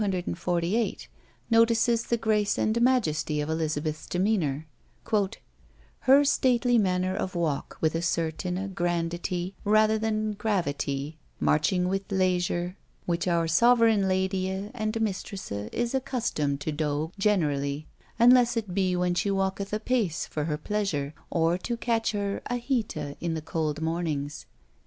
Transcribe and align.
248, 0.03 1.07
notices 1.51 2.05
the 2.05 2.17
grace 2.17 2.57
and 2.57 2.81
majesty 2.81 3.39
of 3.39 3.51
Elizabeth's 3.51 4.07
demeanour: 4.07 4.65
"Her 5.99 6.25
stately 6.25 6.79
manner 6.79 7.15
of 7.15 7.35
walk, 7.35 7.77
with 7.81 7.93
a 7.93 8.01
certaine 8.01 8.73
granditie 8.73 9.53
rather 9.63 9.99
than 9.99 10.33
gravietie, 10.33 11.17
marching 11.39 11.87
with 11.87 12.09
leysure, 12.11 12.77
which 13.05 13.27
our 13.27 13.47
sovereign 13.47 14.07
ladye 14.07 14.71
and 14.73 14.99
mistresse 14.99 15.51
is 15.71 15.93
accustomed 15.93 16.59
to 16.61 16.71
doe 16.71 17.11
generally, 17.19 17.85
unless 18.17 18.57
it 18.57 18.73
be 18.73 18.95
when 18.95 19.13
she 19.13 19.29
walketh 19.29 19.71
apace 19.71 20.25
for 20.25 20.45
her 20.45 20.57
pleasure, 20.57 21.13
or 21.29 21.59
to 21.59 21.77
catch 21.77 22.13
her 22.13 22.41
a 22.47 22.55
heate 22.55 22.97
in 22.97 23.35
the 23.35 23.39
cold 23.43 23.81
mornings." 23.83 24.47